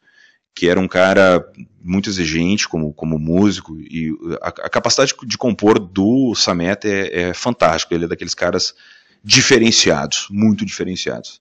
[0.55, 1.44] que era um cara
[1.80, 7.34] muito exigente como, como músico, e a, a capacidade de compor do Samet é, é
[7.34, 8.74] fantástica, ele é daqueles caras
[9.22, 11.40] diferenciados, muito diferenciados.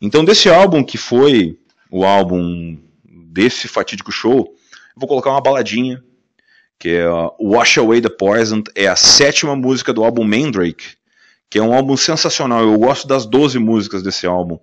[0.00, 1.58] Então, desse álbum que foi
[1.90, 4.54] o álbum desse fatídico show,
[4.96, 6.02] vou colocar uma baladinha
[6.78, 7.06] que é
[7.40, 10.96] Wash Away the Poison, é a sétima música do álbum Mandrake,
[11.48, 12.62] que é um álbum sensacional.
[12.62, 14.58] Eu gosto das 12 músicas desse álbum.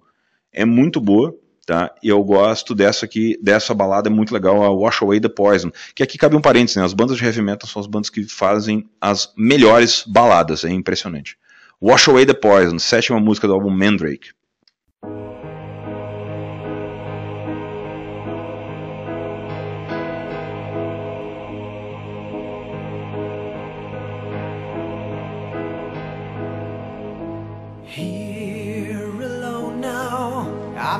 [0.52, 1.36] É muito boa,
[1.72, 1.90] tá?
[2.04, 5.72] E eu gosto dessa aqui, dessa balada é muito legal, a Wash Away the Poison.
[5.96, 6.84] Que aqui cabe um parênteses, né?
[6.84, 11.38] As bandas de heavy metal são as bandas que fazem as melhores baladas, é impressionante.
[11.82, 14.32] Wash Away the Poison, sétima música do álbum Mandrake.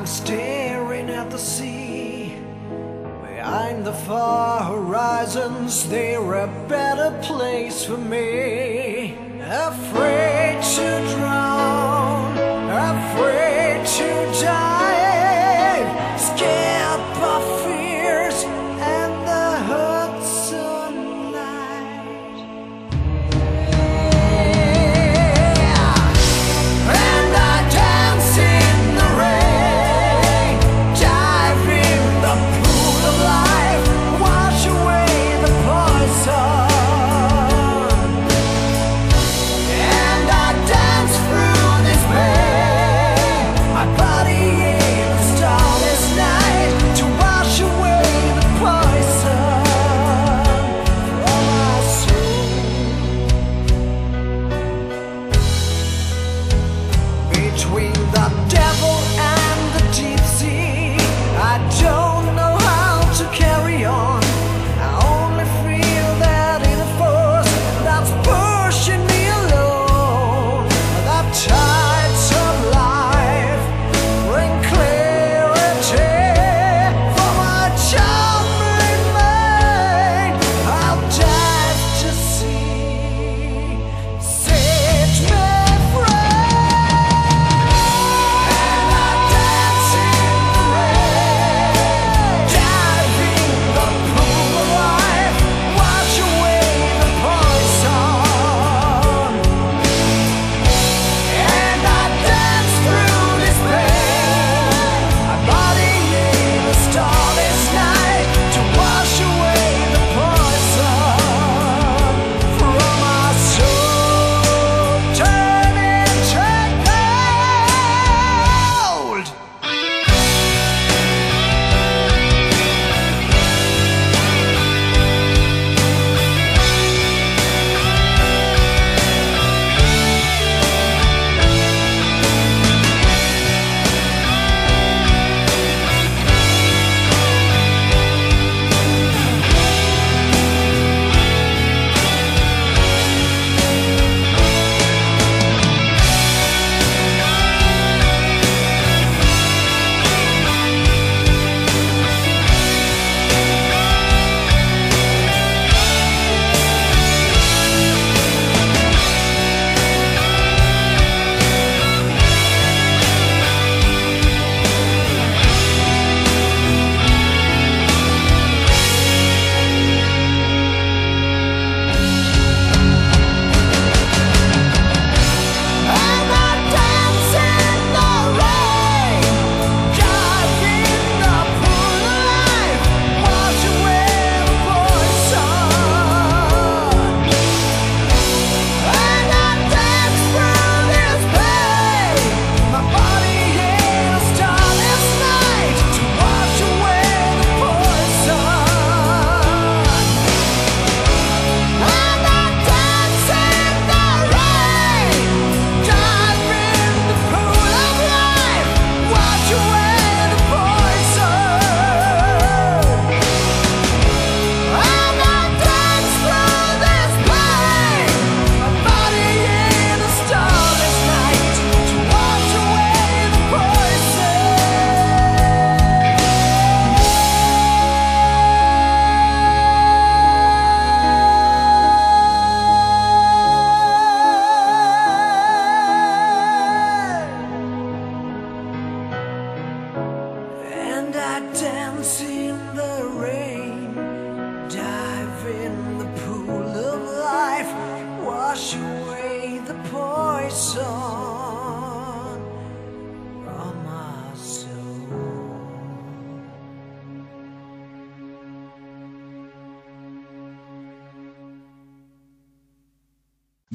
[0.02, 0.06] I'm
[1.32, 2.34] the sea.
[3.22, 9.16] Behind the far horizons, there a better place for me.
[9.40, 12.36] Afraid to drown,
[12.68, 14.10] afraid to
[14.44, 17.11] die, scared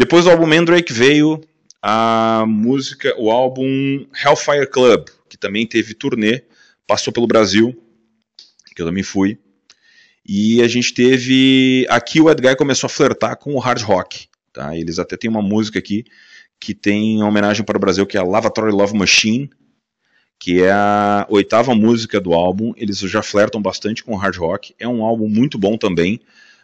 [0.08, 1.42] Depois do álbum Mandrake veio
[1.82, 6.44] a música, o álbum Hellfire Club, que também teve turnê,
[6.88, 7.78] passou pelo Brasil,
[8.74, 9.38] que eu também fui.
[10.26, 11.86] E a gente teve.
[11.90, 14.30] Aqui o Ed Guy começou a flertar com o hard rock.
[14.54, 14.78] Tá?
[14.78, 16.06] Eles até tem uma música aqui
[16.58, 19.50] que tem uma homenagem para o Brasil, que é a Lavatory Love Machine,
[20.40, 22.72] que é a oitava música do álbum.
[22.78, 24.74] Eles já flertam bastante com o hard rock.
[24.80, 26.22] É um álbum muito bom também.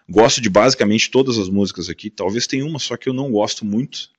[0.10, 2.10] Gosto de basicamente todas as músicas aqui.
[2.10, 4.10] Talvez tenha uma só que eu não gosto muito,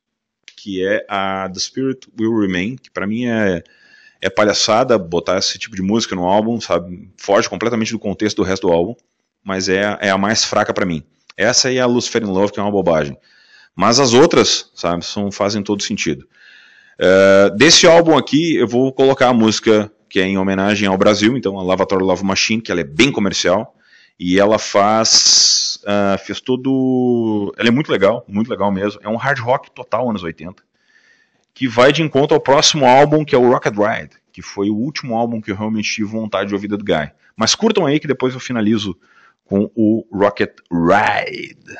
[0.56, 3.62] que é a The Spirit Will Remain, que para mim é,
[4.20, 7.10] é palhaçada botar esse tipo de música no álbum, sabe?
[7.16, 8.94] Foge completamente do contexto do resto do álbum,
[9.42, 11.02] mas é, é a mais fraca para mim.
[11.36, 13.16] Essa e a Lucifer in Love, que é uma bobagem.
[13.76, 16.26] Mas as outras, sabe, são, fazem todo sentido.
[16.98, 21.36] Uh, desse álbum aqui, eu vou colocar a música que é em homenagem ao Brasil,
[21.36, 23.74] então a Lavatório Love Machine, que ela é bem comercial,
[24.16, 29.00] e ela faz uh, fez todo ela é muito legal muito legal mesmo.
[29.02, 30.62] É um hard rock total anos 80
[31.52, 34.74] que vai de encontro ao próximo álbum que é o Rocket Ride que foi o
[34.74, 37.12] último álbum que eu realmente tive vontade de ouvir do Guy.
[37.36, 38.98] Mas curtam aí que depois eu finalizo
[39.44, 41.76] com o Rocket Ride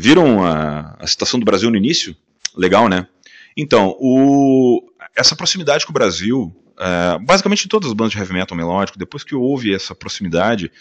[0.00, 2.16] Viram a, a citação do Brasil no início?
[2.56, 3.06] Legal, né?
[3.54, 4.82] Então, o,
[5.14, 9.22] essa proximidade com o Brasil, é, basicamente todas as bandas de heavy metal melódico, depois
[9.22, 10.72] que houve essa proximidade,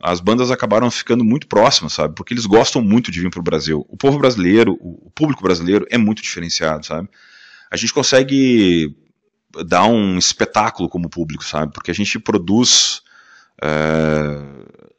[0.00, 2.16] as bandas acabaram ficando muito próximas, sabe?
[2.16, 3.86] Porque eles gostam muito de vir para o Brasil.
[3.88, 7.08] O povo brasileiro, o público brasileiro é muito diferenciado, sabe?
[7.70, 8.96] A gente consegue
[9.64, 11.72] dar um espetáculo como público, sabe?
[11.72, 13.00] Porque a gente produz.
[13.62, 14.42] É,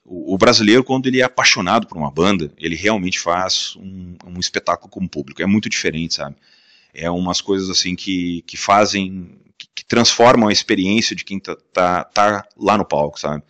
[0.09, 4.89] o brasileiro, quando ele é apaixonado por uma banda, ele realmente faz um, um espetáculo
[4.89, 5.41] como público.
[5.41, 6.35] É muito diferente, sabe?
[6.93, 11.57] É umas coisas assim que, que fazem, que, que transformam a experiência de quem tá,
[11.73, 13.43] tá, tá lá no palco, sabe?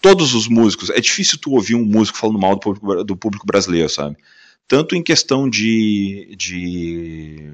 [0.00, 0.90] todos os músicos.
[0.90, 4.16] É difícil tu ouvir um músico falando mal do público, do público brasileiro, sabe?
[4.66, 7.50] Tanto em questão de, de,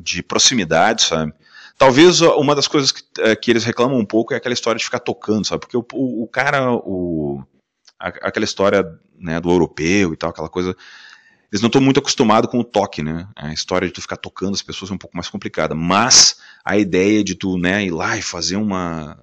[0.00, 1.32] de proximidade, sabe?
[1.78, 4.84] Talvez uma das coisas que, é, que, eles reclamam um pouco é aquela história de
[4.84, 5.60] ficar tocando, sabe?
[5.60, 7.42] Porque o, o, o cara, o,
[7.98, 8.84] aquela história
[9.18, 10.76] né, do europeu e tal, aquela coisa.
[11.50, 13.28] Eles não estão muito acostumados com o toque, né?
[13.36, 15.74] A história de tu ficar tocando as pessoas é um pouco mais complicada.
[15.74, 19.16] Mas a ideia de tu né, ir lá e fazer uma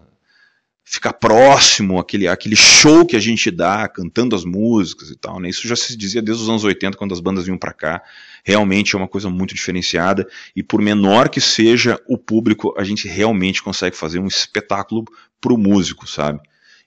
[0.86, 5.50] ficar próximo, aquele, aquele show que a gente dá, cantando as músicas e tal, né?
[5.50, 8.04] Isso já se dizia desde os anos 80, quando as bandas vinham para cá.
[8.44, 13.08] Realmente é uma coisa muito diferenciada e por menor que seja o público, a gente
[13.08, 15.06] realmente consegue fazer um espetáculo
[15.40, 16.40] pro músico, sabe?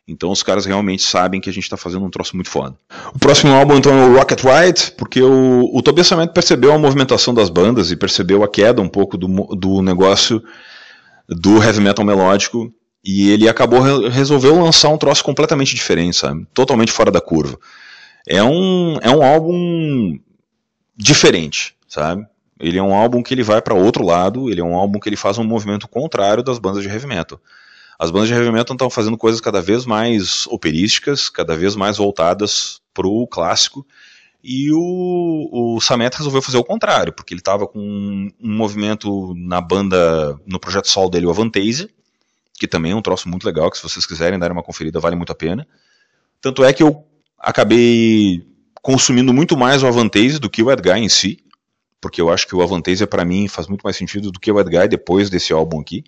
[0.08, 2.76] Então os caras realmente sabem que a gente está fazendo um troço muito foda.
[3.12, 7.34] O próximo álbum então é o Rocket Ride, porque o, o Tobias percebeu a movimentação
[7.34, 9.26] das bandas e percebeu a queda um pouco do,
[9.56, 10.40] do negócio
[11.28, 12.72] do heavy metal melódico
[13.04, 16.46] e ele acabou resolveu lançar um troço completamente diferente, sabe?
[16.54, 17.58] Totalmente fora da curva.
[18.28, 20.18] É um é um álbum
[20.96, 22.24] diferente, sabe?
[22.60, 25.08] Ele é um álbum que ele vai para outro lado, ele é um álbum que
[25.08, 27.40] ele faz um movimento contrário das bandas de heavy metal.
[27.98, 31.96] As bandas de heavy metal estão fazendo coisas cada vez mais operísticas, cada vez mais
[31.96, 33.86] voltadas pro clássico,
[34.48, 39.34] e o, o Samet resolveu fazer o contrário, porque ele estava com um, um, movimento
[39.34, 41.90] na banda, no projeto solo dele, o Avantasia,
[42.54, 45.16] que também é um troço muito legal, que se vocês quiserem dar uma conferida, vale
[45.16, 45.66] muito a pena.
[46.40, 47.04] Tanto é que eu
[47.38, 48.46] acabei
[48.80, 51.38] consumindo muito mais o Avantasia do que o Edguy em si,
[52.00, 54.60] porque eu acho que o Avantasia para mim faz muito mais sentido do que o
[54.60, 56.04] Edguy depois desse álbum aqui.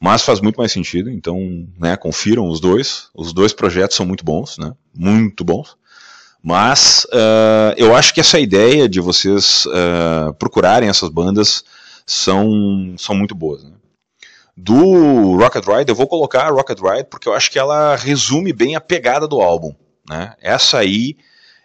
[0.00, 3.08] Mas faz muito mais sentido, então, né, confiram os dois.
[3.14, 4.72] Os dois projetos são muito bons, né?
[4.94, 5.76] Muito bons.
[6.42, 11.64] Mas uh, eu acho que essa ideia de vocês uh, procurarem essas bandas
[12.04, 13.64] são, são muito boas.
[13.64, 13.70] Né?
[14.56, 18.52] do Rocket Ride, eu vou colocar a Rocket Ride porque eu acho que ela resume
[18.52, 19.74] bem a pegada do álbum.
[20.08, 20.34] Né?
[20.40, 21.16] Essa aí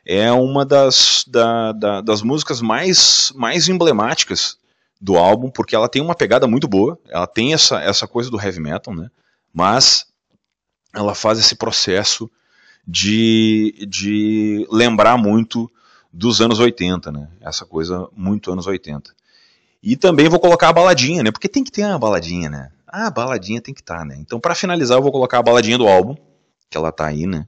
[0.05, 4.57] é uma das, da, da, das músicas mais, mais emblemáticas
[4.99, 8.39] do álbum, porque ela tem uma pegada muito boa, ela tem essa, essa coisa do
[8.39, 9.09] heavy metal, né?
[9.53, 10.07] mas
[10.93, 12.29] ela faz esse processo
[12.85, 15.71] de, de lembrar muito
[16.11, 17.29] dos anos 80, né?
[17.41, 19.13] essa coisa muito anos 80.
[19.81, 21.31] E também vou colocar a baladinha, né?
[21.31, 22.69] Porque tem que ter uma baladinha, né?
[22.85, 24.17] Ah, a baladinha tem que estar, tá, né?
[24.19, 26.15] Então, para finalizar, eu vou colocar a baladinha do álbum,
[26.69, 27.47] que ela tá aí, né?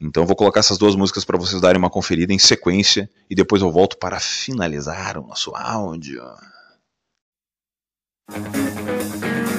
[0.00, 3.34] Então, eu vou colocar essas duas músicas para vocês darem uma conferida em sequência e
[3.34, 6.22] depois eu volto para finalizar o nosso áudio.
[8.28, 9.55] Thank you.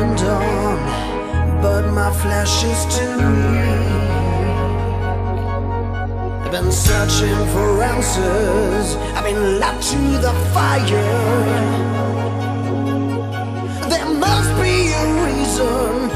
[0.00, 3.16] and on But my flesh is too
[3.52, 4.08] weak
[6.48, 8.96] I've been searching for answers.
[9.14, 10.88] I've been led to the fire.
[13.90, 16.07] There must be a reason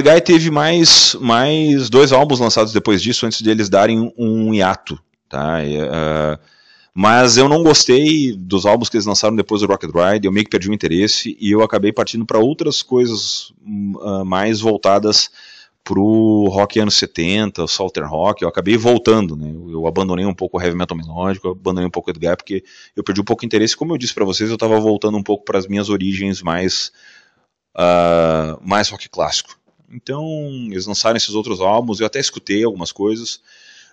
[0.00, 4.54] Ed Guy teve mais, mais dois álbuns lançados depois disso, antes de eles darem um
[4.54, 4.98] hiato.
[5.28, 5.58] Tá?
[5.62, 6.38] Uh,
[6.92, 10.44] mas eu não gostei dos álbuns que eles lançaram depois do Rocket Ride, eu meio
[10.44, 15.30] que perdi o interesse e eu acabei partindo para outras coisas uh, mais voltadas
[15.84, 19.50] pro rock anos 70, o Southern Rock, eu acabei voltando, né?
[19.50, 22.62] Eu abandonei um pouco o heavy metal melódico, abandonei um pouco o Edgar, porque
[22.94, 23.76] eu perdi um pouco o interesse.
[23.76, 26.92] Como eu disse para vocês, eu estava voltando um pouco para as minhas origens mais
[27.76, 29.59] uh, mais rock clássico.
[29.90, 30.24] Então,
[30.70, 33.40] eles lançaram esses outros álbuns, eu até escutei algumas coisas.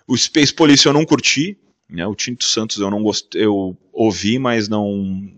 [0.06, 2.06] O Space Police eu não curti, né?
[2.06, 5.30] O Tinto Santos eu não gostei, eu ouvi, mas não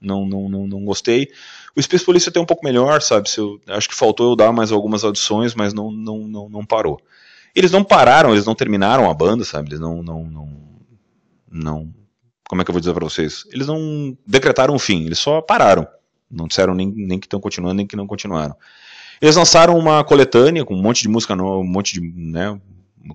[0.00, 1.30] não não não, não gostei.
[1.76, 3.28] O Space Police até um pouco melhor, sabe?
[3.36, 7.00] Eu, acho que faltou eu dar mais algumas audições, mas não não não, não parou.
[7.54, 9.70] Eles não pararam, eles não terminaram a banda, sabe?
[9.70, 10.62] Eles não não não,
[11.50, 11.94] não
[12.48, 13.44] como é que eu vou dizer para vocês?
[13.52, 15.86] Eles não decretaram o fim, eles só pararam.
[16.28, 18.56] Não disseram nem, nem que estão continuando, nem que não continuaram.
[19.20, 22.58] Eles lançaram uma coletânea com um monte de música nova, um monte de, né,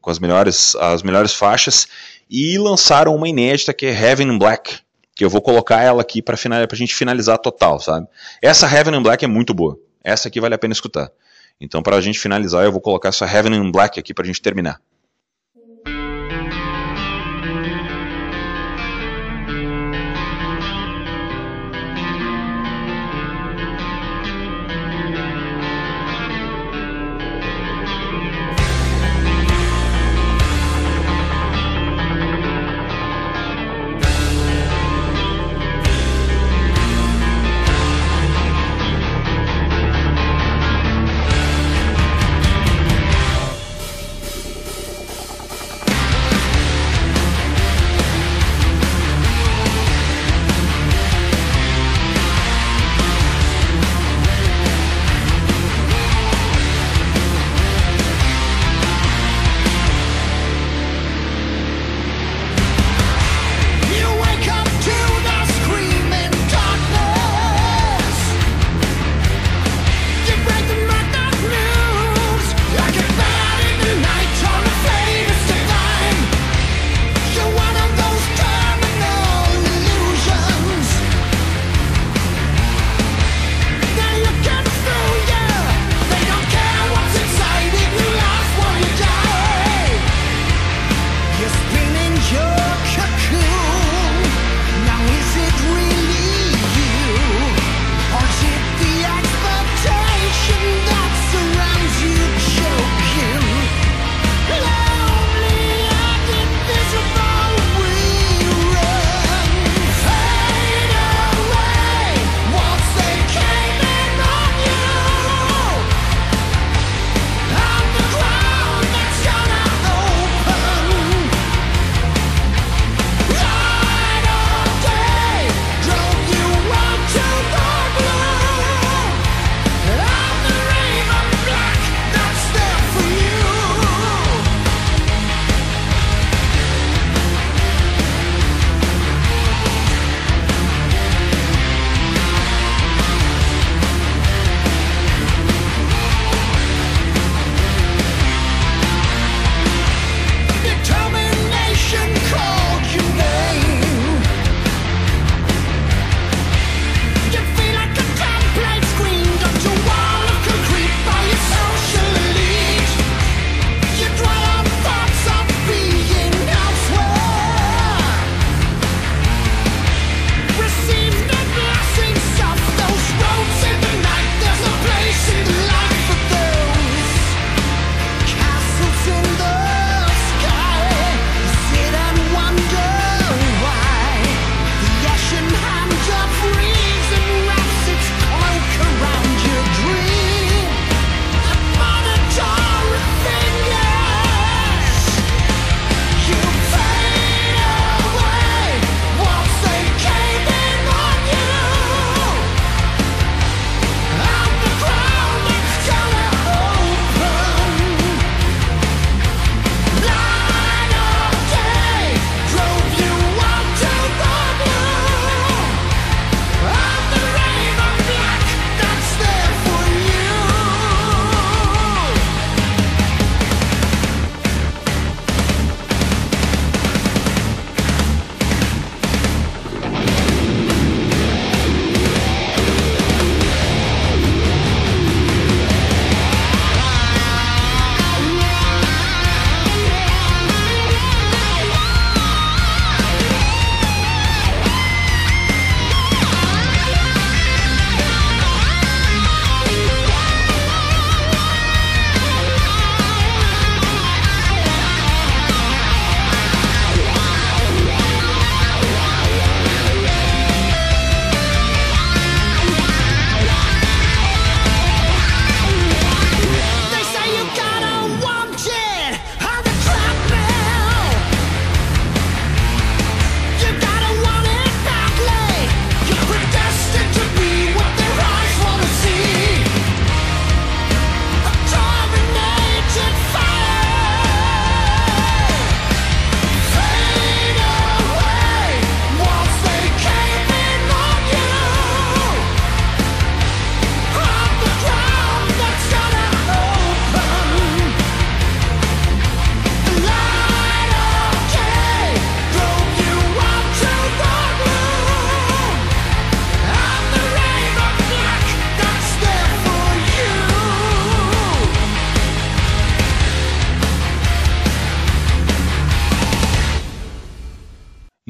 [0.02, 1.88] com as melhores, as melhores faixas
[2.30, 4.80] e lançaram uma inédita que é Heaven in Black,
[5.16, 8.08] que eu vou colocar ela aqui para a gente finalizar total, sabe?
[8.42, 9.80] Essa Heaven in Black é muito boa.
[10.04, 11.10] Essa aqui vale a pena escutar.
[11.60, 14.28] Então, para a gente finalizar, eu vou colocar essa Heaven in Black aqui para a
[14.28, 14.80] gente terminar.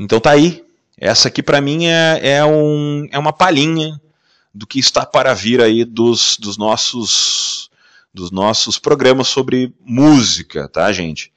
[0.06, 0.64] Então tá aí.
[0.98, 4.00] Essa aqui para mim é, é, um, é uma palhinha
[4.54, 7.70] do que está para vir aí dos, dos nossos
[8.14, 11.34] dos nossos programas sobre música, tá, gente?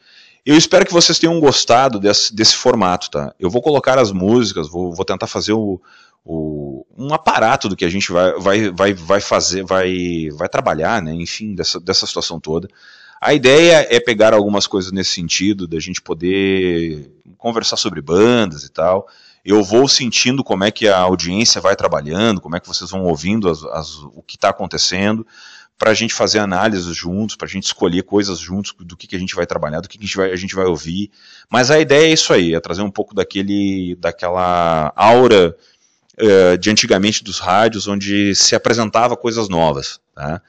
[0.47, 3.35] Eu espero que vocês tenham gostado desse, desse formato, tá?
[3.41, 5.81] Eu vou colocar as músicas, vou, vou tentar fazer o,
[6.25, 11.03] o, um aparato do que a gente vai, vai, vai, vai fazer, vai, vai trabalhar,
[11.03, 11.13] né?
[11.15, 12.69] Enfim, dessa, dessa situação toda.
[13.21, 18.71] A ideia é pegar algumas coisas nesse sentido, da gente poder conversar sobre bandas e
[18.71, 19.09] tal.
[19.45, 23.05] Eu vou sentindo como é que a audiência vai trabalhando, como é que vocês vão
[23.05, 25.27] ouvindo as, as, o que está acontecendo,
[25.79, 29.17] para a gente fazer análises juntos, para a gente escolher coisas juntos do que, que
[29.17, 31.11] a gente vai trabalhar, do que, que a, gente vai, a gente vai ouvir.
[31.49, 35.57] Mas a ideia é isso aí, é trazer um pouco daquele, daquela aura
[36.21, 40.01] uh, de antigamente dos rádios, onde se apresentava coisas novas.
[40.15, 40.43] Tá?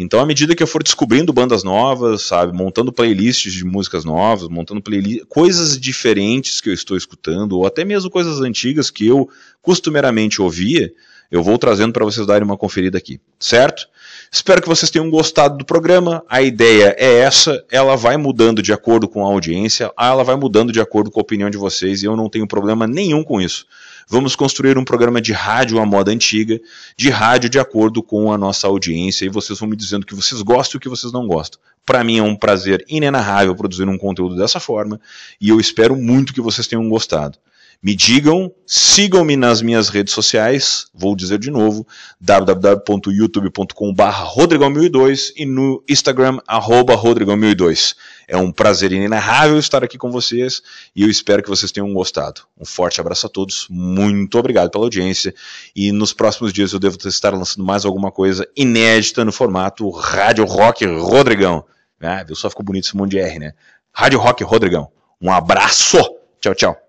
[0.00, 4.48] Então, à medida que eu for descobrindo bandas novas, sabe, montando playlists de músicas novas,
[4.48, 4.80] montando
[5.28, 9.28] coisas diferentes que eu estou escutando, ou até mesmo coisas antigas que eu
[9.60, 10.92] costumeiramente ouvia,
[11.32, 13.88] eu vou trazendo para vocês darem uma conferida aqui, certo?
[14.30, 16.22] Espero que vocês tenham gostado do programa.
[16.28, 20.72] A ideia é essa, ela vai mudando de acordo com a audiência, ela vai mudando
[20.72, 23.66] de acordo com a opinião de vocês, e eu não tenho problema nenhum com isso.
[24.10, 26.58] Vamos construir um programa de rádio à moda antiga,
[26.96, 30.14] de rádio de acordo com a nossa audiência, e vocês vão me dizendo o que
[30.14, 31.60] vocês gostam e o que vocês não gostam.
[31.84, 34.98] Para mim é um prazer inenarrável produzir um conteúdo dessa forma,
[35.38, 37.36] e eu espero muito que vocês tenham gostado.
[37.80, 41.86] Me digam, sigam-me nas minhas redes sociais, vou dizer de novo,
[42.20, 47.94] www.youtube.com.br Rodrigão1002 e no Instagram, arroba Rodrigão1002.
[48.26, 50.60] É um prazer inenarrável estar aqui com vocês
[50.94, 52.40] e eu espero que vocês tenham gostado.
[52.58, 55.32] Um forte abraço a todos, muito obrigado pela audiência
[55.74, 60.44] e nos próximos dias eu devo estar lançando mais alguma coisa inédita no formato Rádio
[60.44, 61.64] Rock Rodrigão.
[62.00, 62.34] Ah, viu?
[62.34, 63.52] Só ficou bonito esse monte de R, né?
[63.92, 64.90] Rádio Rock Rodrigão.
[65.20, 65.98] Um abraço!
[66.40, 66.87] Tchau, tchau.